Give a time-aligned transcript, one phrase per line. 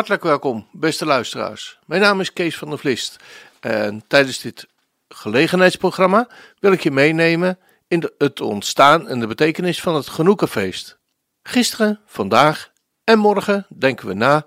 [0.00, 1.78] Hartelijk welkom, beste luisteraars.
[1.86, 3.16] Mijn naam is Kees van der Vlist
[3.60, 4.66] en tijdens dit
[5.08, 6.28] gelegenheidsprogramma
[6.58, 10.98] wil ik je meenemen in het ontstaan en de betekenis van het Genoekenfeest.
[11.42, 12.70] Gisteren, vandaag
[13.04, 14.44] en morgen denken we na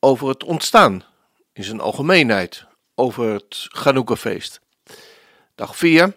[0.00, 1.04] over het ontstaan
[1.52, 2.64] in zijn algemeenheid,
[2.94, 4.60] over het Ganoukafeest.
[5.54, 6.16] Dag 4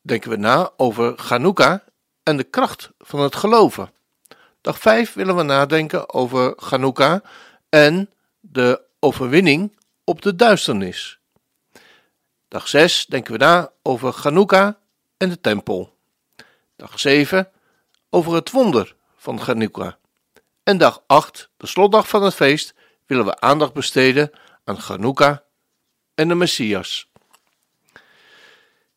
[0.00, 1.84] denken we na over Chanukka
[2.22, 3.92] en de kracht van het geloven.
[4.60, 7.22] Dag 5 willen we nadenken over Chanukka
[7.70, 8.10] en
[8.40, 11.18] de overwinning op de duisternis.
[12.48, 14.78] Dag 6 denken we na over Chanukka
[15.16, 15.98] en de tempel.
[16.76, 17.48] Dag 7
[18.10, 19.98] over het wonder van Chanukka.
[20.62, 22.74] En dag 8, de slotdag van het feest,
[23.06, 24.30] willen we aandacht besteden
[24.64, 25.44] aan Chanukka
[26.14, 27.08] en de Messias.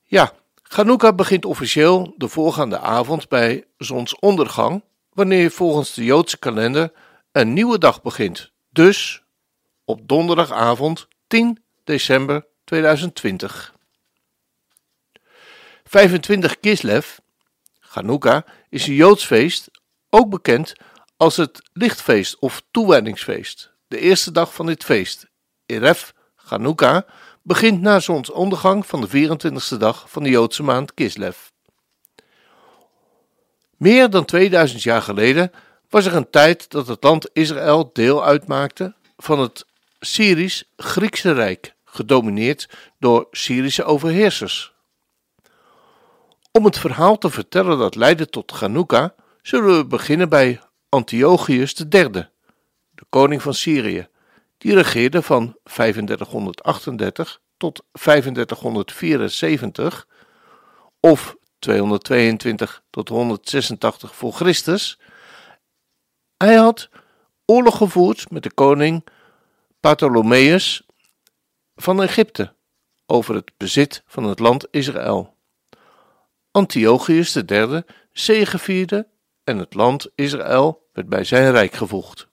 [0.01, 6.91] Ja, Chanukka begint officieel de voorgaande avond bij zonsondergang, wanneer volgens de Joodse kalender
[7.31, 8.52] een nieuwe dag begint.
[8.73, 9.23] Dus
[9.85, 13.73] op donderdagavond 10 december 2020.
[15.83, 17.17] 25 Kislev,
[17.79, 19.71] Chanukka, is een Joods feest,
[20.09, 20.73] ook bekend
[21.17, 23.73] als het lichtfeest of toewijdingsfeest.
[23.87, 25.27] De eerste dag van dit feest,
[25.65, 27.05] Erev Chanukka,
[27.41, 31.37] begint na zonsondergang van de 24e dag van de Joodse maand Kislev.
[33.77, 35.51] Meer dan 2000 jaar geleden
[35.93, 39.65] was er een tijd dat het land Israël deel uitmaakte van het
[39.99, 44.73] Syrisch-Griekse Rijk, gedomineerd door Syrische overheersers.
[46.51, 52.09] Om het verhaal te vertellen dat leidde tot Chanukka, zullen we beginnen bij Antiochus III,
[52.09, 52.29] de
[53.09, 54.07] koning van Syrië.
[54.57, 60.07] Die regeerde van 3538 tot 3574
[60.99, 64.97] of 222 tot 186 voor Christus.
[66.43, 66.89] Hij had
[67.45, 69.03] oorlog gevoerd met de koning
[69.79, 70.87] Ptolemaeus
[71.75, 72.53] van Egypte
[73.05, 75.35] over het bezit van het land Israël.
[76.51, 79.07] Antiochus III zegevierde
[79.43, 82.27] en het land Israël werd bij zijn rijk gevoegd.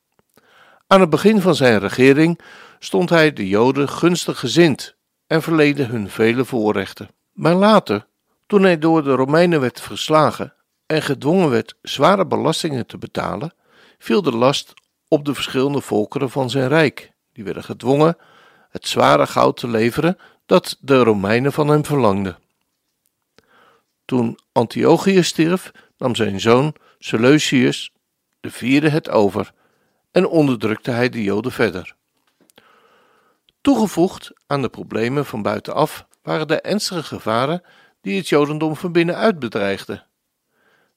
[0.86, 2.40] Aan het begin van zijn regering
[2.78, 4.96] stond hij de Joden gunstig gezind
[5.26, 7.08] en verleende hun vele voorrechten.
[7.32, 8.06] Maar later,
[8.46, 10.54] toen hij door de Romeinen werd verslagen
[10.86, 13.54] en gedwongen werd zware belastingen te betalen,
[14.00, 14.74] viel de last
[15.08, 17.12] op de verschillende volkeren van zijn rijk.
[17.32, 18.16] Die werden gedwongen
[18.70, 22.38] het zware goud te leveren dat de Romeinen van hem verlangden.
[24.04, 27.92] Toen Antiochus stierf, nam zijn zoon Seleucius
[28.40, 29.52] de vierde het over
[30.10, 31.94] en onderdrukte hij de Joden verder.
[33.60, 37.62] Toegevoegd aan de problemen van buitenaf waren de ernstige gevaren
[38.00, 40.06] die het Jodendom van binnenuit bedreigden.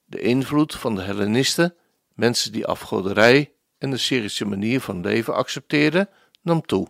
[0.05, 1.75] De invloed van de Hellenisten,
[2.13, 6.09] mensen die afgoderij en de Syrische manier van leven accepteerden,
[6.41, 6.87] nam toe.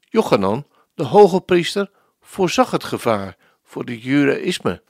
[0.00, 1.90] Jochanan, de hoge priester,
[2.20, 4.82] voorzag het gevaar voor het judaïsme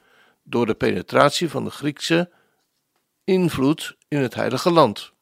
[0.42, 2.30] door de penetratie van de Griekse
[3.24, 5.12] invloed in het heilige land.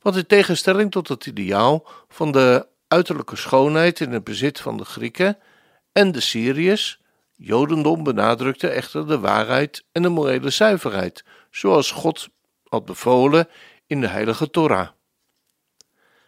[0.00, 4.84] Want in tegenstelling tot het ideaal van de uiterlijke schoonheid in het bezit van de
[4.84, 5.38] Grieken
[5.92, 7.00] en de Syriërs,
[7.34, 12.28] Jodendom benadrukte echter de waarheid en de morele zuiverheid, zoals God
[12.68, 13.48] had bevolen
[13.86, 14.88] in de heilige Torah.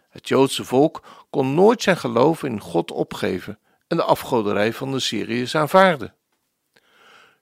[0.09, 5.01] Het Joodse volk kon nooit zijn geloof in God opgeven en de afgoderij van de
[5.01, 6.15] Syriërs aanvaarden.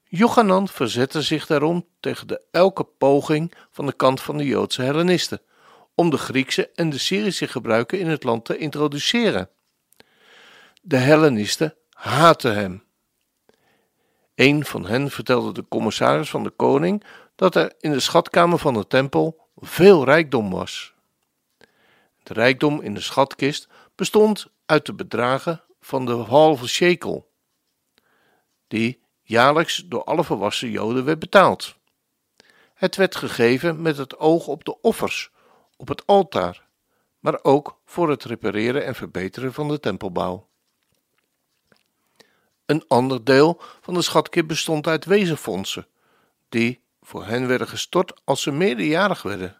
[0.03, 5.41] Jochanan verzette zich daarom tegen de elke poging van de kant van de Joodse Hellenisten
[5.95, 9.49] om de Griekse en de Syrische gebruiken in het land te introduceren.
[10.81, 12.83] De Hellenisten haatten hem.
[14.35, 17.03] Een van hen vertelde de commissaris van de koning
[17.39, 20.93] dat er in de schatkamer van de tempel veel rijkdom was.
[22.23, 27.31] De rijkdom in de schatkist bestond uit de bedragen van de halve shekel,
[28.67, 31.75] die jaarlijks door alle volwassen Joden werd betaald.
[32.73, 35.31] Het werd gegeven met het oog op de offers
[35.77, 36.67] op het altaar,
[37.19, 40.47] maar ook voor het repareren en verbeteren van de tempelbouw.
[42.65, 45.87] Een ander deel van de schatkist bestond uit wezenfondsen,
[46.49, 49.57] die voor hen werden gestort als ze meerderjarig werden.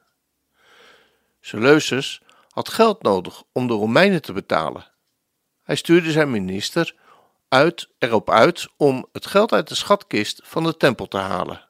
[1.42, 4.92] Seleucus had geld nodig om de Romeinen te betalen.
[5.63, 6.96] Hij stuurde zijn minister
[7.48, 11.68] uit, erop uit om het geld uit de schatkist van de tempel te halen.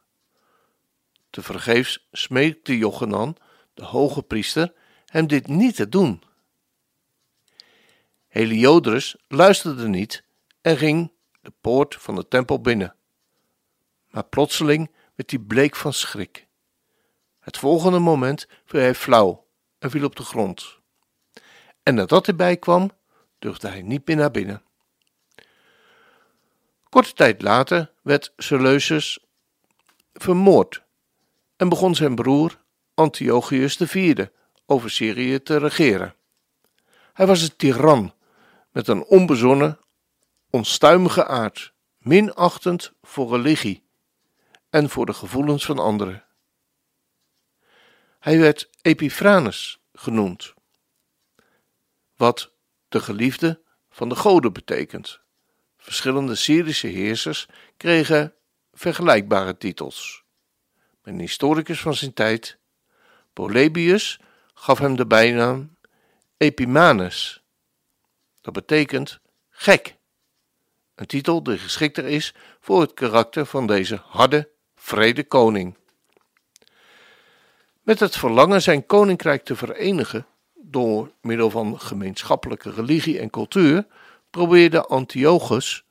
[1.29, 3.37] Tevergeefs smeekte Jochenan
[3.73, 4.73] de hoge priester,
[5.05, 6.23] hem dit niet te doen.
[8.27, 10.23] Heliodorus luisterde niet
[10.61, 11.11] en ging
[11.41, 12.95] de poort van de tempel binnen.
[14.09, 16.47] Maar plotseling werd hij bleek van schrik.
[17.39, 19.47] Het volgende moment viel hij flauw
[19.79, 20.77] en viel op de grond.
[21.83, 22.91] en nadat hij bijkwam,
[23.39, 24.63] durfde hij niet meer naar binnen.
[26.89, 29.19] Korte tijd later werd Seleucus
[30.13, 30.83] vermoord
[31.55, 32.61] en begon zijn broer
[32.93, 34.25] Antiochus IV
[34.65, 36.15] over Syrië te regeren.
[37.13, 38.13] Hij was een tiran
[38.71, 39.79] met een onbezonnen,
[40.49, 43.87] onstuimige aard, minachtend voor religie
[44.69, 46.25] en voor de gevoelens van anderen.
[48.19, 50.53] Hij werd Epiphanes genoemd,
[52.15, 52.51] wat
[52.87, 55.19] de geliefde van de goden betekent.
[55.77, 58.33] Verschillende Syrische heersers kregen
[58.73, 60.23] vergelijkbare titels.
[61.03, 62.57] Een historicus van zijn tijd,
[63.33, 64.19] Polybius,
[64.53, 65.77] gaf hem de bijnaam
[66.37, 67.43] Epimanes.
[68.41, 69.19] Dat betekent
[69.49, 69.95] gek.
[70.95, 74.49] Een titel die geschikter is voor het karakter van deze harde,
[74.89, 75.75] vrede koning.
[77.81, 83.85] Met het verlangen zijn koninkrijk te verenigen door middel van gemeenschappelijke religie en cultuur
[84.29, 85.83] probeerde Antiochus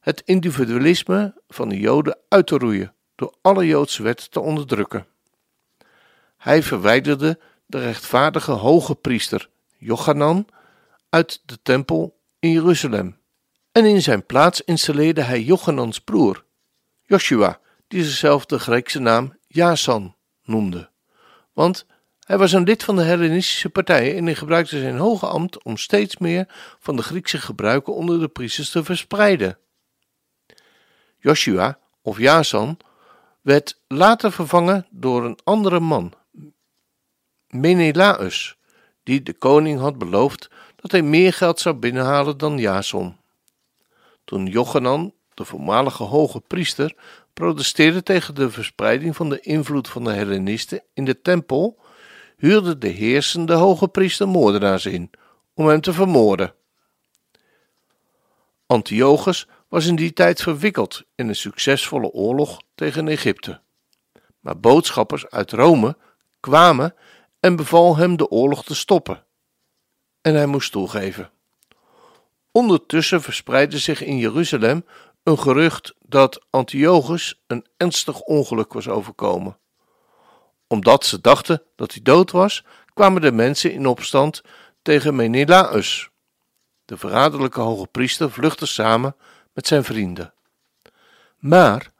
[0.00, 5.06] het individualisme van de Joden uit te roeien door alle Joodse wetten te onderdrukken.
[6.36, 10.46] Hij verwijderde de rechtvaardige hoge priester Jochanan
[11.08, 13.18] uit de tempel in Jeruzalem.
[13.72, 16.44] En in zijn plaats installeerde hij Jochanans broer,
[17.04, 20.14] Joshua, die zichzelf de Griekse naam Jason
[20.44, 20.90] noemde.
[21.52, 21.86] Want
[22.26, 25.76] hij was een lid van de Hellenistische partij en hij gebruikte zijn hoge ambt om
[25.76, 26.46] steeds meer
[26.78, 29.58] van de Griekse gebruiken onder de priesters te verspreiden.
[31.18, 32.78] Joshua, of Jason,
[33.40, 36.12] werd later vervangen door een andere man,
[37.48, 38.56] Menelaus,
[39.02, 43.16] die de koning had beloofd dat hij meer geld zou binnenhalen dan Jason.
[44.24, 46.94] Toen Jochanan, de voormalige hoge priester,
[47.38, 51.80] protesteerde tegen de verspreiding van de invloed van de Hellenisten in de tempel,
[52.36, 55.10] huurde de heersende hoge priester moordenaars in
[55.54, 56.54] om hem te vermoorden.
[58.66, 63.60] Antiochus was in die tijd verwikkeld in een succesvolle oorlog tegen Egypte.
[64.40, 65.96] Maar boodschappers uit Rome
[66.40, 66.94] kwamen
[67.40, 69.24] en beval hem de oorlog te stoppen.
[70.20, 71.30] En hij moest toegeven.
[72.50, 74.84] Ondertussen verspreidde zich in Jeruzalem
[75.28, 79.58] een gerucht dat Antiochus een ernstig ongeluk was overkomen.
[80.66, 84.42] Omdat ze dachten dat hij dood was, kwamen de mensen in opstand
[84.82, 86.10] tegen Menelaus.
[86.84, 89.16] De verraderlijke hoge priester vluchtte samen
[89.52, 90.32] met zijn vrienden.
[91.38, 91.92] Maar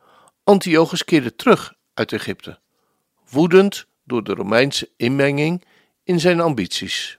[0.45, 2.59] Antiochus keerde terug uit Egypte,
[3.31, 5.65] woedend door de Romeinse inmenging
[6.05, 7.19] in zijn ambities.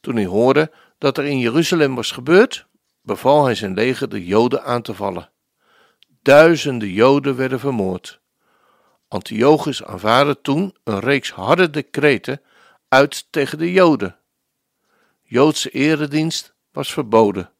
[0.00, 2.66] Toen hij hoorde dat er in Jeruzalem was gebeurd,
[3.04, 5.30] beval hij zijn leger de Joden aan te vallen.
[6.22, 8.20] Duizenden Joden werden vermoord.
[9.08, 12.40] Antiochus aanvaarde toen een reeks harde decreten
[12.88, 14.16] uit tegen de Joden.
[15.22, 17.50] Joodse eredienst was verboden.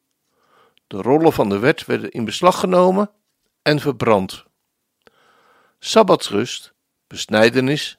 [0.87, 3.11] De rollen van de wet werden in beslag genomen
[3.63, 4.45] en verbrand.
[5.79, 6.75] Sabbatsrust,
[7.07, 7.99] besnijdenis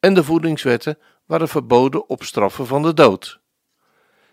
[0.00, 3.40] en de voedingswetten waren verboden op straffen van de dood.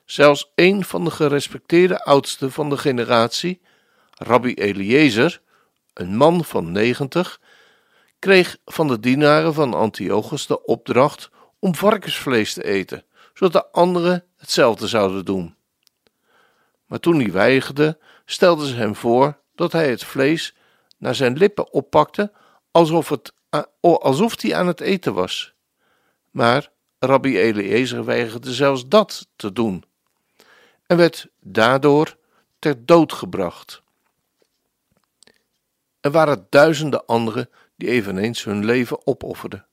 [0.06, 3.62] Zelfs een van de gerespecteerde oudsten van de generatie,
[4.12, 5.42] Rabbi Eliezer,
[5.94, 7.40] een man van negentig,
[8.20, 14.24] kreeg van de dienaren van Antiochus de opdracht om varkensvlees te eten, zodat de anderen
[14.38, 15.56] hetzelfde zouden doen.
[16.86, 20.56] Maar toen hij weigerde, stelden ze hem voor dat hij het vlees
[20.98, 22.32] naar zijn lippen oppakte
[22.72, 23.34] alsof, het,
[23.82, 25.54] alsof hij aan het eten was.
[26.32, 29.84] Maar Rabbi Eliezer weigerde zelfs dat te doen
[30.88, 32.18] en werd daardoor
[32.60, 33.84] ter dood gebracht.
[36.00, 39.68] Er waren duizenden anderen die eveneens hun leven opofferden.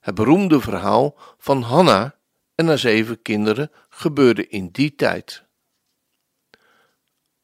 [0.00, 2.14] Het beroemde verhaal van Hanna
[2.54, 5.44] en haar zeven kinderen gebeurde in die tijd.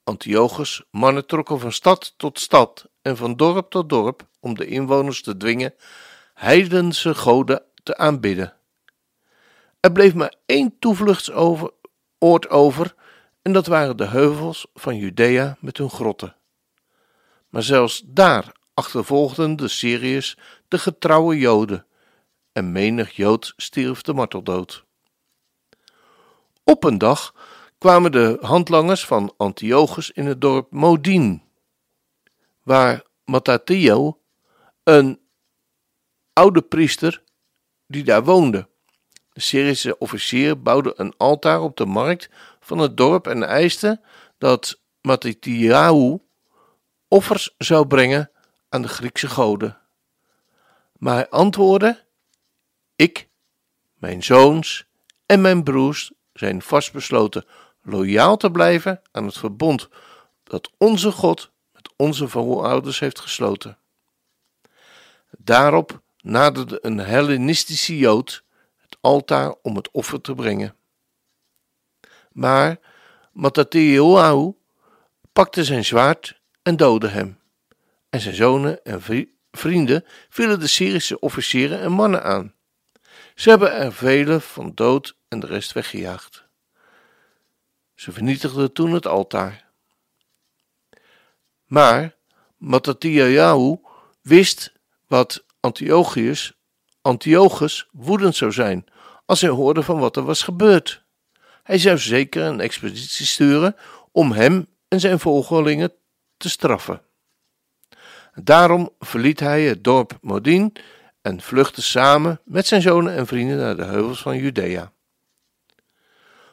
[0.04, 5.22] Antiochus mannen trokken van stad tot stad en van dorp tot dorp om de inwoners
[5.22, 5.74] te dwingen
[6.34, 8.54] heidense goden te aanbidden.
[9.80, 11.72] Er bleef maar één toevluchtsoord
[12.48, 12.94] over
[13.42, 16.36] en dat waren de heuvels van Judea met hun grotten.
[17.48, 21.86] Maar zelfs daar achtervolgden de Syriërs de getrouwe Joden
[22.52, 24.84] en menig Jood stierf de marteldood.
[26.64, 27.34] Op een dag
[27.78, 31.42] kwamen de handlangers van Antiochus in het dorp Modin,
[32.62, 34.20] waar Mattatio,
[34.82, 35.20] een
[36.32, 37.22] oude priester,
[37.86, 38.68] die daar woonde.
[39.36, 42.28] De Syrische officier bouwde een altaar op de markt
[42.60, 44.00] van het dorp en eiste
[44.38, 46.18] dat Mattathiahu
[47.08, 48.30] offers zou brengen
[48.68, 49.78] aan de Griekse goden.
[50.92, 52.04] Maar hij antwoordde:
[52.94, 53.28] Ik,
[53.94, 54.86] mijn zoons
[55.26, 57.44] en mijn broers zijn vastbesloten
[57.82, 59.88] loyaal te blijven aan het verbond
[60.44, 63.78] dat onze God met onze voorouders heeft gesloten.
[65.30, 68.44] Daarop naderde een Hellenistische Jood
[69.06, 70.76] altaar om het offer te brengen.
[72.32, 72.78] Maar
[73.32, 74.52] Mattateuahu
[75.32, 77.38] pakte zijn zwaard en doodde hem.
[78.10, 79.02] En zijn zonen en
[79.50, 82.54] vrienden vielen de Syrische officieren en mannen aan.
[83.34, 86.44] Ze hebben er velen van dood en de rest weggejaagd.
[87.94, 89.70] Ze vernietigden toen het altaar.
[91.64, 92.16] Maar
[92.56, 93.76] Mattathiahu
[94.22, 94.72] wist
[95.06, 96.52] wat Antiochus,
[97.00, 98.86] Antiochus woedend zou zijn
[99.26, 101.04] als hij hoorde van wat er was gebeurd.
[101.62, 103.76] Hij zou zeker een expeditie sturen
[104.12, 105.92] om hem en zijn volgelingen
[106.36, 107.02] te straffen.
[108.34, 110.72] Daarom verliet hij het dorp Modin
[111.22, 114.92] en vluchtte samen met zijn zonen en vrienden naar de heuvels van Judea.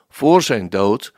[0.10, 1.14] Voor zijn dood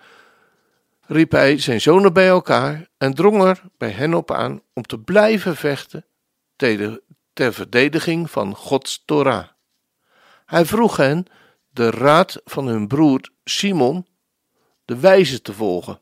[1.01, 4.99] riep hij zijn zonen bij elkaar en drong er bij hen op aan om te
[4.99, 6.05] blijven vechten
[7.33, 9.47] ter verdediging van Gods Torah.
[10.45, 11.25] Hij vroeg hen
[11.75, 14.07] de raad van hun broer Simon,
[14.85, 15.99] de wijze, te volgen.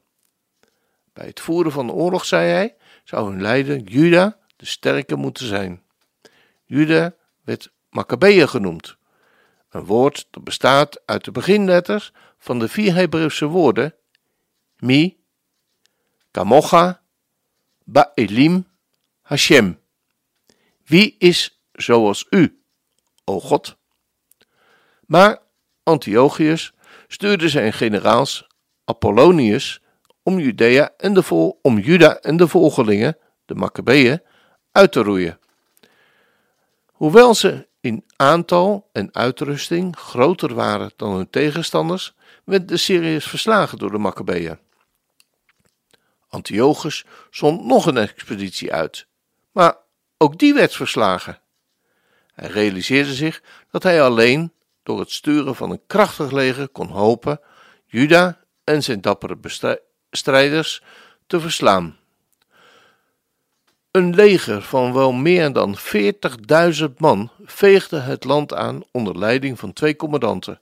[1.13, 5.45] Bij het voeren van de oorlog, zei hij, zou hun leider Juda de sterke moeten
[5.45, 5.83] zijn.
[6.63, 8.97] Juda werd Maccabeeën genoemd,
[9.69, 13.95] een woord dat bestaat uit de beginletters van de vier Hebreeuwse woorden
[14.77, 15.17] Mi,
[16.31, 17.01] Kamocha,
[17.83, 18.67] Ba'elim,
[19.21, 19.79] Hashem.
[20.85, 22.63] Wie is zoals u,
[23.23, 23.77] o God?
[25.05, 25.42] Maar
[25.83, 26.73] Antiochus
[27.07, 28.47] stuurde zijn generaals
[28.85, 29.81] Apollonius
[30.23, 34.21] om, Judea en de vol, om Juda en de volgelingen, de Maccabeeën,
[34.71, 35.39] uit te roeien.
[36.85, 43.77] Hoewel ze in aantal en uitrusting groter waren dan hun tegenstanders, werd de Syriërs verslagen
[43.77, 44.59] door de Maccabeeën.
[46.27, 49.07] Antiochus zond nog een expeditie uit,
[49.51, 49.77] maar
[50.17, 51.39] ook die werd verslagen.
[52.33, 57.39] Hij realiseerde zich dat hij alleen door het sturen van een krachtig leger kon hopen
[57.85, 59.37] Juda en zijn dappere
[60.09, 60.81] strijders
[61.27, 61.97] te verslaan.
[63.91, 69.73] Een leger van wel meer dan 40.000 man veegde het land aan onder leiding van
[69.73, 70.61] twee commandanten,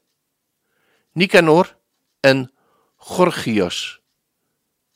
[1.12, 1.76] Nicanor
[2.20, 2.52] en
[2.96, 4.02] Gorgias.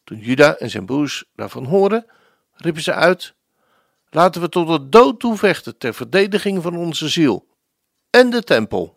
[0.03, 2.05] Toen Juda en zijn broers daarvan hoorden,
[2.53, 3.33] riepen ze uit:
[4.09, 7.47] Laten we tot de dood toe vechten ter verdediging van onze ziel
[8.09, 8.94] en de tempel.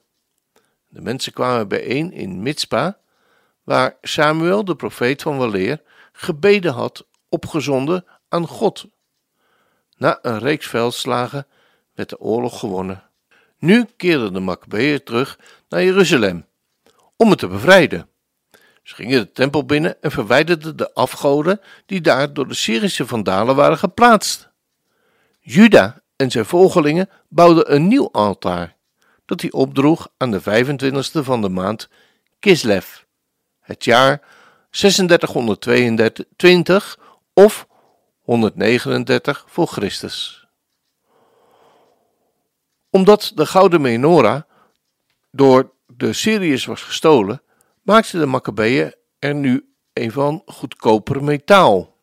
[0.89, 2.99] De mensen kwamen bijeen in Mitzpa,
[3.63, 8.87] waar Samuel, de profeet van weleer, gebeden had, opgezonden aan God.
[9.97, 11.47] Na een reeks veldslagen
[11.95, 13.03] werd de oorlog gewonnen.
[13.59, 16.47] Nu keerden de Maccabeeën terug naar Jeruzalem
[17.17, 18.09] om het te bevrijden.
[18.83, 23.57] Ze gingen de tempel binnen en verwijderden de afgoden die daar door de Syrische vandalen
[23.57, 24.51] waren geplaatst.
[25.41, 28.77] Juda en zijn volgelingen bouwden een nieuw altaar,
[29.29, 31.89] dat hij opdroeg aan de 25e van de maand
[32.39, 32.87] Kislev,
[33.61, 34.21] het jaar
[34.71, 36.99] 3622
[37.35, 37.67] of
[38.19, 40.47] 139 voor Christus.
[42.91, 44.43] Omdat de gouden menorah
[45.31, 47.43] door de Syriërs was gestolen,
[47.83, 51.97] maakten de Maccabeeën er nu een van goedkoper metaal.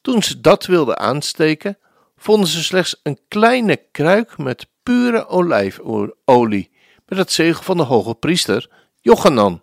[0.00, 1.78] Toen ze dat wilden aansteken,
[2.16, 6.70] vonden ze slechts een kleine kruik met pure olijfolie,
[7.06, 9.62] met het zegel van de hoge priester Jochanan.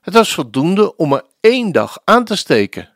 [0.00, 2.88] Het was voldoende om er één dag aan te steken.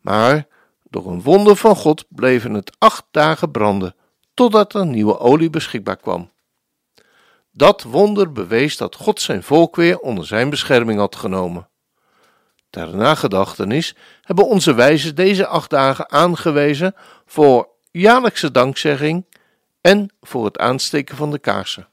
[0.00, 0.46] Maar
[0.82, 3.94] door een wonder van God bleven het acht dagen branden,
[4.34, 6.30] totdat er nieuwe olie beschikbaar kwam.
[7.50, 11.68] Dat wonder bewees dat God zijn volk weer onder zijn bescherming had genomen.
[12.70, 16.94] Ter nagedachtenis hebben onze wijzen deze acht dagen aangewezen
[17.26, 19.24] voor jaarlijkse dankzegging
[19.80, 21.88] en voor het aansteken van de kaarsen.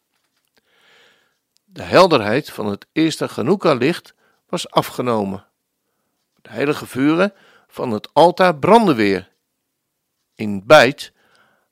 [1.63, 4.13] De helderheid van het eerste Hanukkah-licht
[4.49, 5.45] was afgenomen.
[6.41, 7.33] De heilige vuren
[7.67, 9.31] van het altaar brandden weer.
[10.35, 11.13] In Beit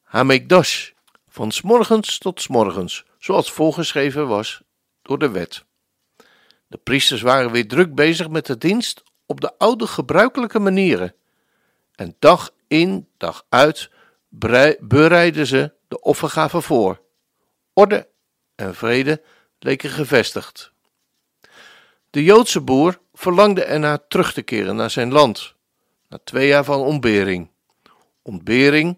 [0.01, 0.91] Hamekdash,
[1.27, 4.61] van smorgens tot smorgens, zoals voorgeschreven was
[5.01, 5.65] door de wet.
[6.67, 11.15] De priesters waren weer druk bezig met de dienst op de oude gebruikelijke manieren.
[11.95, 13.89] En dag in, dag uit
[14.79, 17.01] bereidden ze de offergave voor.
[17.73, 18.07] Orde
[18.55, 19.21] en vrede
[19.59, 20.71] leken gevestigd.
[22.09, 25.55] De Joodse boer verlangde ernaar terug te keren naar zijn land,
[26.09, 27.49] na twee jaar van ontbering.
[28.21, 28.97] Ontbering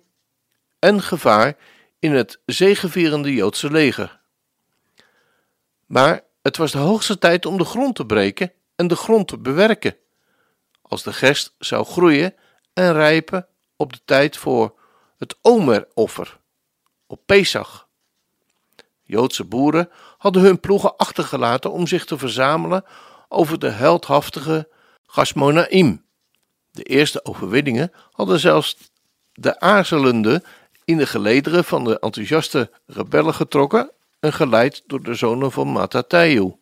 [0.80, 1.58] en gevaar
[2.00, 4.20] in het zegevierende Joodse leger.
[5.86, 9.38] Maar Het was de hoogste tijd om de grond te breken en de grond te
[9.38, 9.98] bewerken.
[10.82, 12.36] Als de gerst zou groeien
[12.74, 14.80] en rijpen op de tijd voor
[15.18, 16.40] het Omeroffer
[17.08, 17.88] op Pesach.
[19.04, 22.86] Joodse boeren hadden hun ploegen achtergelaten om zich te verzamelen
[23.28, 24.68] over de heldhaftige
[25.08, 26.04] Gasmonaim.
[26.72, 28.78] De eerste overwinningen hadden zelfs
[29.34, 30.44] de aarzelende
[30.86, 36.56] in de gelederen van de enthousiaste rebellen getrokken en geleid door de zonen van Mattathayu.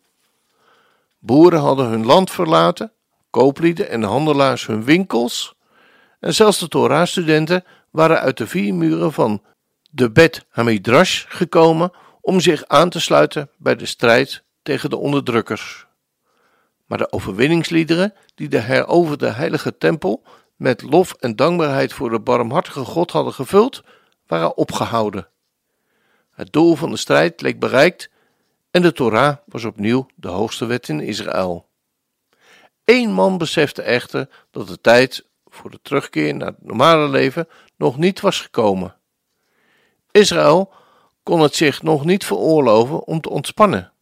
[1.18, 2.92] Boeren hadden hun land verlaten,
[3.30, 5.54] kooplieden en handelaars hun winkels,
[6.20, 9.42] en zelfs de Torah-studenten waren uit de vier muren van
[9.94, 15.86] de Bet Hamidrash gekomen om zich aan te sluiten bij de strijd tegen de onderdrukkers.
[16.86, 20.22] Maar de overwinningsliederen die de heroverde heilige tempel
[20.56, 23.82] met lof en dankbaarheid voor de barmhartige God hadden gevuld,
[24.26, 25.28] waren opgehouden.
[26.30, 28.10] Het doel van de strijd leek bereikt
[28.70, 31.68] en de Torah was opnieuw de hoogste wet in Israël.
[32.84, 37.98] Eén man besefte echter dat de tijd voor de terugkeer naar het normale leven nog
[37.98, 38.96] niet was gekomen.
[40.16, 40.72] Israël
[41.22, 43.92] kon het zich nog niet veroorloven om te ontspannen.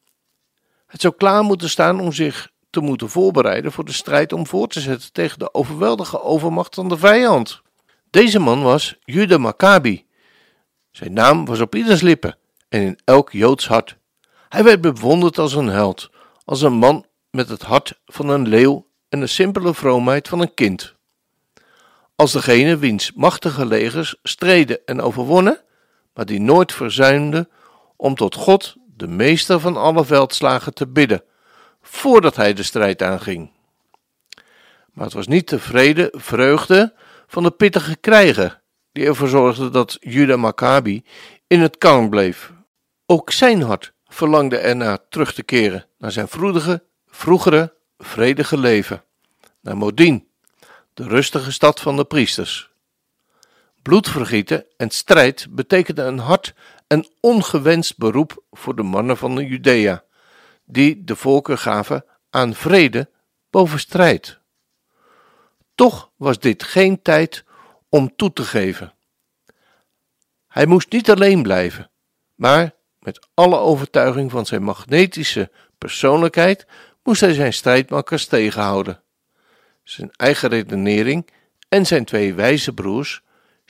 [0.86, 4.68] Het zou klaar moeten staan om zich te moeten voorbereiden voor de strijd om voor
[4.68, 7.62] te zetten tegen de overweldige overmacht van de vijand.
[8.10, 10.06] Deze man was Judah Maccabi.
[10.90, 12.36] Zijn naam was op ieders lippen
[12.68, 13.96] en in elk Joods hart.
[14.48, 16.10] Hij werd bewonderd als een held,
[16.44, 20.54] als een man met het hart van een leeuw en de simpele vroomheid van een
[20.54, 20.94] kind.
[22.16, 25.60] Als degene wiens machtige legers streden en overwonnen,
[26.14, 27.48] maar die nooit verzuimde
[27.96, 31.22] om tot God, de meester van alle veldslagen, te bidden,
[31.82, 33.50] voordat hij de strijd aanging.
[34.92, 36.94] Maar het was niet de vrede, vreugde
[37.26, 38.60] van de pittige krijger
[38.92, 41.04] die ervoor zorgde dat Judah Maccabi
[41.46, 42.52] in het kamp bleef.
[43.06, 49.04] Ook zijn hart verlangde ernaar terug te keren naar zijn vroedige, vroegere, vredige leven,
[49.60, 50.28] naar Modin,
[50.94, 52.70] de rustige stad van de priesters.
[53.82, 56.54] Bloedvergieten en strijd betekenden een hard
[56.86, 60.04] en ongewenst beroep voor de mannen van de Judea,
[60.64, 63.10] die de volken gaven aan vrede
[63.50, 64.40] boven strijd.
[65.74, 67.44] Toch was dit geen tijd
[67.88, 68.94] om toe te geven.
[70.48, 71.90] Hij moest niet alleen blijven,
[72.34, 76.66] maar met alle overtuiging van zijn magnetische persoonlijkheid
[77.02, 79.02] moest hij zijn strijdmakkers tegenhouden.
[79.82, 81.30] Zijn eigen redenering
[81.68, 83.21] en zijn twee wijze broers,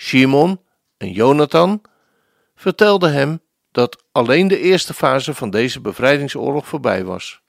[0.03, 0.61] Shimon
[0.97, 1.83] en Jonathan,
[2.55, 7.43] vertelden hem dat alleen de eerste fase van deze bevrijdingsoorlog voorbij was.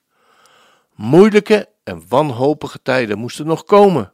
[0.95, 4.13] Moeilijke en wanhopige tijden moesten nog komen.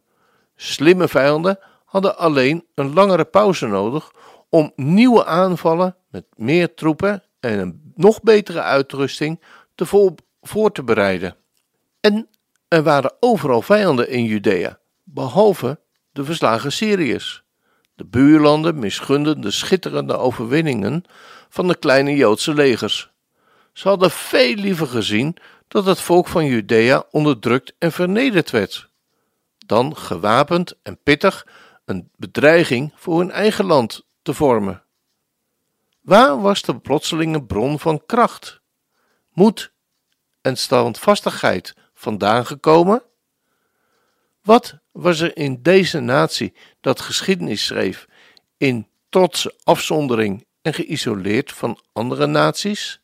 [0.55, 4.11] Slimme vijanden hadden alleen een langere pauze nodig
[4.49, 9.43] om nieuwe aanvallen met meer troepen en een nog betere uitrusting
[9.75, 11.35] te voor, voor te bereiden.
[11.99, 12.29] En
[12.67, 15.79] er waren overal vijanden in Judea, behalve
[16.11, 17.47] de verslagen Syriërs.
[17.99, 21.03] De buurlanden misgunden de schitterende overwinningen
[21.49, 23.09] van de kleine Joodse legers.
[23.73, 28.89] Ze hadden veel liever gezien dat het volk van Judea onderdrukt en vernederd werd,
[29.65, 31.47] dan gewapend en pittig
[31.85, 34.83] een bedreiging voor hun eigen land te vormen.
[36.01, 38.61] Waar was de plotselinge bron van kracht,
[39.33, 39.71] moed
[40.41, 43.01] en standvastigheid vandaan gekomen?
[44.49, 48.07] Wat was er in deze natie dat geschiedenis schreef
[48.57, 53.01] in trotse afzondering en geïsoleerd van andere naties?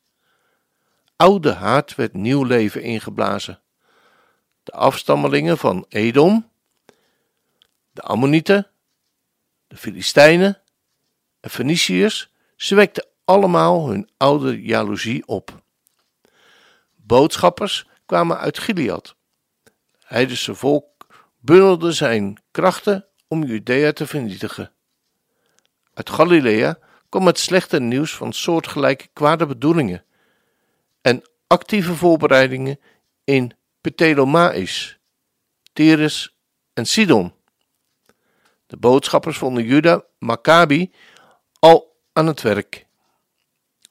[1.15, 3.61] Oude haat werd nieuw leven ingeblazen.
[4.63, 6.49] De afstammelingen van Edom,
[7.91, 8.67] de Ammonieten,
[9.67, 10.61] de Filistijnen
[11.39, 15.63] en Feniciërs, ze wekten allemaal hun oude jaloezie op.
[16.95, 19.15] Boodschappers kwamen uit Gilead.
[19.99, 20.94] Heidense volk
[21.45, 24.71] bundelde zijn krachten om Judea te vernietigen.
[25.93, 26.79] Uit Galilea
[27.09, 30.05] kwam het slechte nieuws van soortgelijke kwade bedoelingen
[31.01, 32.79] en actieve voorbereidingen
[33.23, 34.99] in Ptelemaïs,
[35.73, 36.35] Tyrus
[36.73, 37.33] en Sidon.
[38.67, 40.91] De boodschappers vonden Juda Maccabi
[41.59, 42.85] al aan het werk.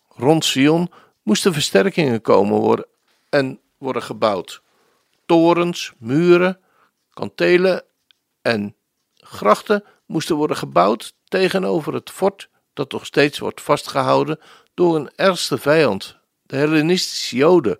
[0.08, 2.86] Rond Sion moesten versterkingen komen worden
[3.28, 4.62] en worden gebouwd.
[5.26, 6.58] Torens, muren,
[7.14, 7.84] kantelen
[8.42, 8.76] en
[9.14, 14.38] grachten moesten worden gebouwd tegenover het fort dat nog steeds wordt vastgehouden
[14.74, 17.78] door een ergste vijand, de Hellenistische Joden,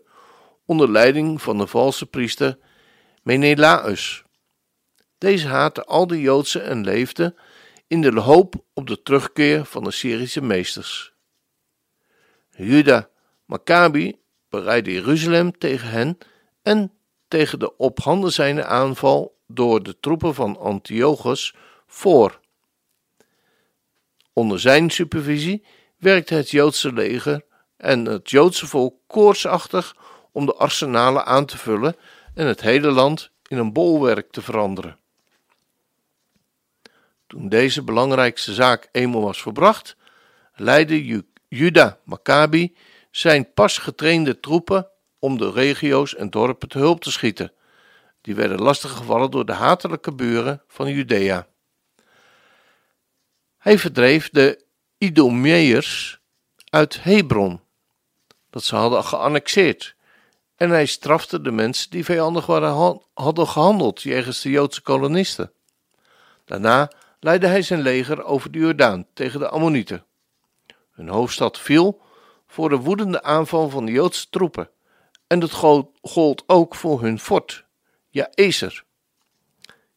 [0.66, 2.58] onder leiding van de valse priester
[3.22, 4.22] Menelaus.
[5.18, 7.34] Deze haatte al de Joodse en leefde
[7.86, 11.12] in de hoop op de terugkeer van de Syrische meesters.
[12.50, 13.08] Juda
[13.44, 16.18] Maccabi bereidde Jeruzalem tegen hen
[16.62, 16.92] en
[17.34, 21.54] tegen de op handen zijnde aanval door de troepen van Antiochus
[21.86, 22.40] voor.
[24.32, 25.64] Onder zijn supervisie
[25.98, 27.44] werkte het Joodse leger
[27.76, 29.96] en het Joodse volk koortsachtig
[30.32, 31.96] om de arsenalen aan te vullen
[32.34, 34.98] en het hele land in een bolwerk te veranderen.
[37.26, 39.96] Toen deze belangrijkste zaak eenmaal was verbracht,
[40.54, 42.76] leidde Juda Maccabi
[43.10, 44.88] zijn pas getrainde troepen
[45.24, 47.52] om de regio's en dorpen te hulp te schieten.
[48.20, 51.46] Die werden lastiggevallen door de hatelijke buren van Judea.
[53.58, 54.64] Hij verdreef de
[54.98, 56.20] Idomeërs
[56.70, 57.60] uit Hebron,
[58.50, 59.96] dat ze hadden geannexeerd.
[60.56, 65.52] En hij strafte de mensen die vijandig waren, hadden gehandeld jegens de Joodse kolonisten.
[66.44, 70.04] Daarna leidde hij zijn leger over de Jordaan tegen de Ammonieten.
[70.90, 72.00] Hun hoofdstad viel
[72.46, 74.68] voor de woedende aanval van de Joodse troepen,
[75.26, 75.52] en dat
[76.02, 77.64] gold ook voor hun fort,
[78.08, 78.84] Jaezer.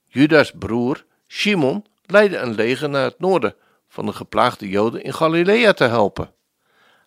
[0.07, 3.55] Judas broer, Shimon, leidde een leger naar het noorden
[3.87, 6.33] van de geplaagde Joden in Galilea te helpen.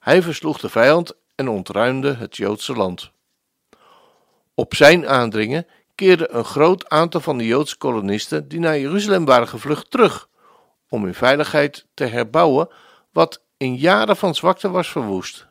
[0.00, 3.10] Hij versloeg de vijand en ontruimde het Joodse land.
[4.54, 9.48] Op zijn aandringen keerde een groot aantal van de Joodse kolonisten die naar Jeruzalem waren
[9.48, 10.28] gevlucht terug,
[10.88, 12.68] om in veiligheid te herbouwen
[13.12, 15.46] wat in jaren van zwakte was verwoest.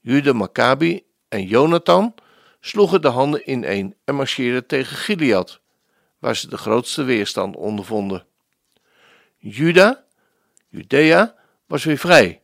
[0.00, 2.14] Jude Maccabi en Jonathan
[2.60, 5.60] sloegen de handen ineen en marcheerden tegen Gilead,
[6.18, 8.26] waar ze de grootste weerstand ondervonden.
[9.36, 10.04] Juda,
[10.68, 11.34] Judea,
[11.66, 12.42] was weer vrij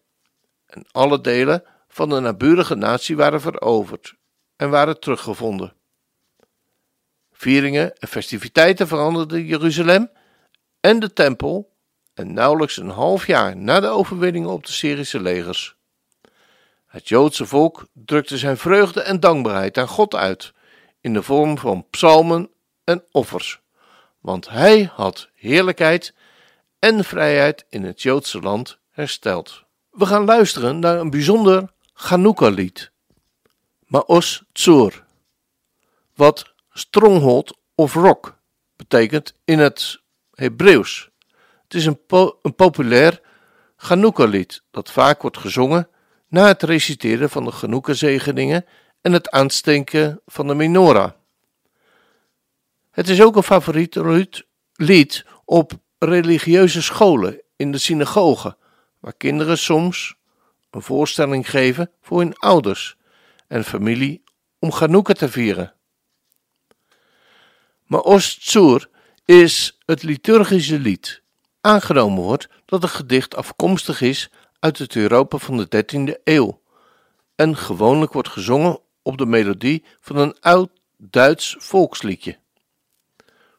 [0.66, 4.14] en alle delen van de naburige natie waren veroverd
[4.56, 5.72] en waren teruggevonden.
[7.32, 10.10] Vieringen en festiviteiten veranderden Jeruzalem
[10.80, 11.72] en de tempel
[12.14, 15.77] en nauwelijks een half jaar na de overwinningen op de Syrische legers.
[16.88, 20.52] Het Joodse volk drukte zijn vreugde en dankbaarheid aan God uit
[21.00, 22.50] in de vorm van psalmen
[22.84, 23.60] en offers,
[24.20, 26.14] want hij had heerlijkheid
[26.78, 29.64] en vrijheid in het Joodse land hersteld.
[29.90, 32.92] We gaan luisteren naar een bijzonder Chanukka-lied,
[33.86, 35.04] Maos Tzur,
[36.14, 38.38] wat stronghold of rock
[38.76, 40.00] betekent in het
[40.34, 41.10] Hebreeuws.
[41.62, 42.00] Het is een,
[42.42, 43.20] een populair
[43.76, 45.88] Chanukka-lied dat vaak wordt gezongen
[46.28, 48.64] na het reciteren van de Chanukka-zegeningen
[49.00, 51.10] en het aansteken van de menorah.
[52.90, 53.96] Het is ook een favoriet
[54.74, 58.56] lied op religieuze scholen in de synagogen,
[58.98, 60.16] waar kinderen soms
[60.70, 62.96] een voorstelling geven voor hun ouders
[63.46, 64.22] en familie
[64.58, 65.74] om Chanukka te vieren.
[67.84, 68.88] Maar Ostsur
[69.24, 71.22] is het liturgische lied.
[71.60, 74.30] Aangenomen wordt dat het gedicht afkomstig is
[74.60, 76.60] uit het Europa van de 13e eeuw
[77.34, 82.38] en gewoonlijk wordt gezongen op de melodie van een oud Duits volksliedje.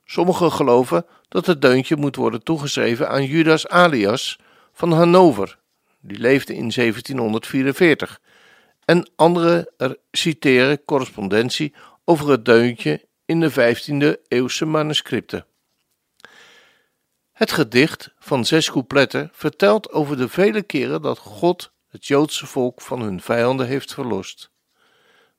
[0.06, 4.40] Sommigen geloven dat het deuntje moet worden toegeschreven aan Judas Alias
[4.74, 5.60] van Hannover,
[6.00, 8.22] die leefde in 1744,
[8.86, 9.70] en anderen
[10.12, 11.74] citeren correspondentie
[12.06, 15.46] over het deuntje in de 15e eeuwse manuscripten.
[17.40, 22.82] Het gedicht van zes coupletten vertelt over de vele keren dat God het Joodse volk
[22.82, 24.52] van hun vijanden heeft verlost.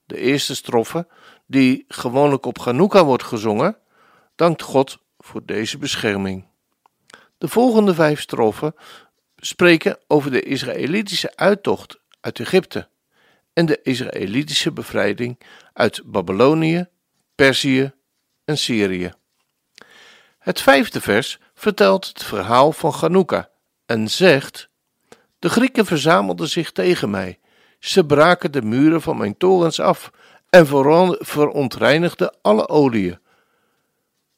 [0.05, 1.07] De eerste strofe,
[1.47, 3.77] die gewoonlijk op Chanukka wordt gezongen,
[4.35, 6.47] dankt God voor deze bescherming.
[7.39, 8.75] De volgende vijf strofen
[9.37, 12.89] spreken over de Israëlitische uittocht uit Egypte
[13.53, 15.41] en de Israëlitische bevrijding
[15.73, 16.87] uit Babylonië,
[17.35, 17.93] Perzië
[18.45, 19.13] en Syrië.
[20.39, 23.51] Het vijfde vers vertelt het verhaal van Chanukka
[23.87, 24.69] en zegt:
[25.39, 27.39] De Grieken verzamelden zich tegen mij.
[27.79, 30.11] Ze braken de muren van mijn torens af
[30.51, 30.67] en
[31.21, 33.19] verontreinigden alle oliën.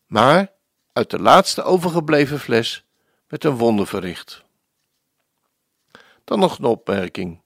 [0.07, 0.53] Maar
[0.93, 2.85] uit de laatste overgebleven fles
[3.27, 4.45] werd een wonder verricht.
[6.25, 7.41] Dan nog een opmerking.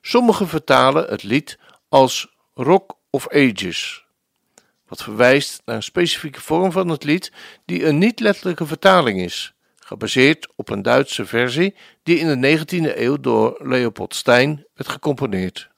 [0.00, 4.05] Sommigen vertalen het lied als Rock of Ages,
[4.86, 7.32] wat verwijst naar een specifieke vorm van het lied
[7.64, 13.20] die een niet-letterlijke vertaling is, gebaseerd op een Duitse versie die in de 19e eeuw
[13.20, 15.70] door Leopold Stein werd gecomponeerd.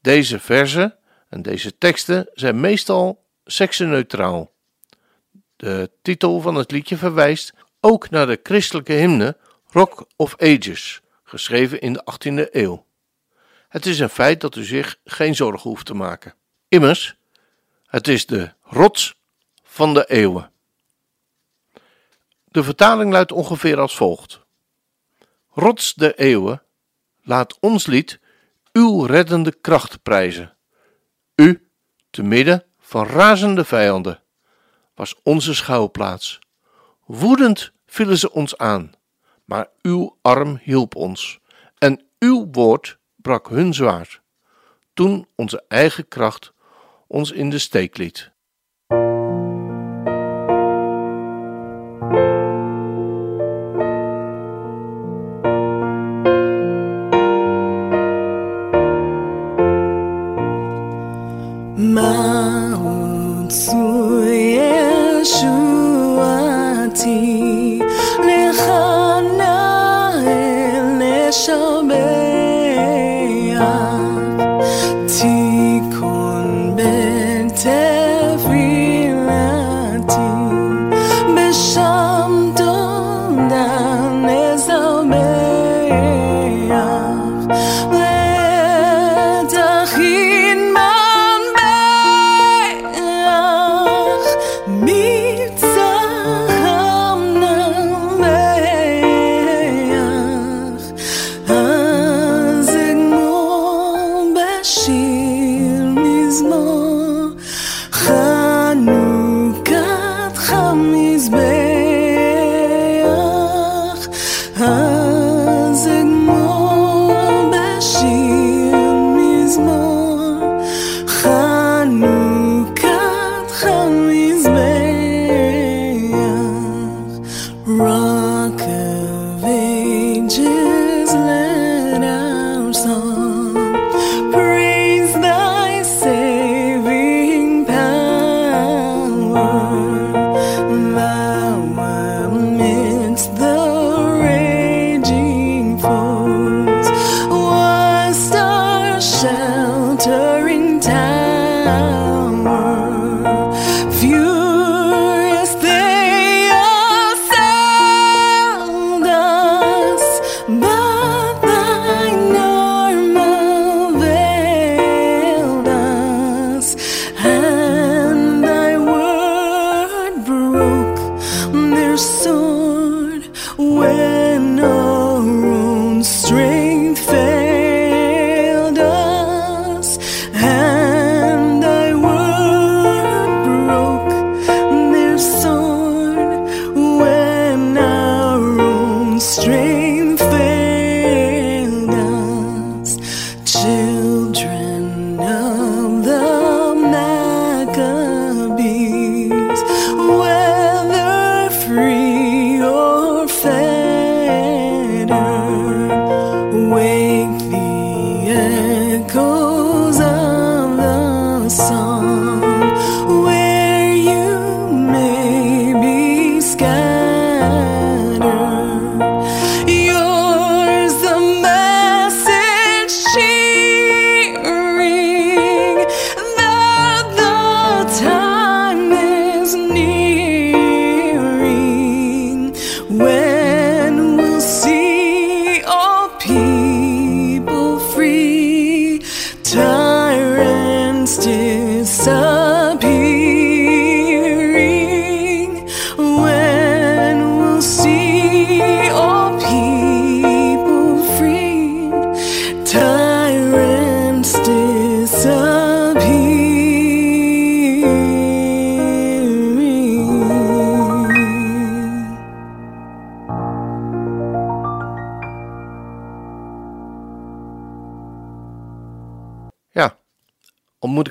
[0.00, 4.52] Deze verzen en deze teksten zijn meestal seksenneutraal.
[5.56, 9.36] De titel van het liedje verwijst ook naar de christelijke hymne
[9.70, 12.86] Rock of Ages, geschreven in de 18e eeuw.
[13.68, 16.34] Het is een feit dat u zich geen zorgen hoeft te maken.
[16.68, 17.16] Immers,
[17.94, 19.14] het is de rots
[19.62, 20.52] van de eeuwen.
[22.44, 24.40] De vertaling luidt ongeveer als volgt:
[25.48, 26.62] Rots der eeuwen,
[27.22, 28.20] laat ons lied
[28.72, 30.56] uw reddende kracht prijzen.
[31.34, 31.70] U,
[32.10, 34.22] te midden van razende vijanden,
[34.94, 36.38] was onze schouwplaats.
[37.04, 38.92] Woedend vielen ze ons aan,
[39.44, 41.38] maar uw arm hielp ons
[41.78, 44.20] en uw woord brak hun zwaard,
[44.94, 46.53] toen onze eigen kracht
[47.06, 48.33] ons in de steek liet.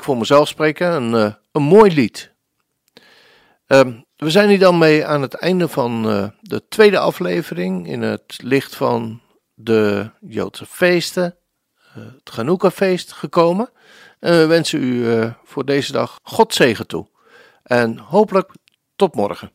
[0.04, 2.32] Voor mezelf spreken, een, eh, een mooi lied.
[3.68, 8.02] Ehm, we zijn hier dan mee aan het einde van eh, de tweede aflevering in
[8.02, 9.22] het licht van
[9.54, 11.38] de Joodse feesten,
[11.94, 13.70] eh, het Chanukka-feest gekomen.
[14.20, 17.08] En we wensen u voor deze dag God zegen toe.
[17.64, 18.52] En hopelijk
[18.96, 19.52] tot morgen.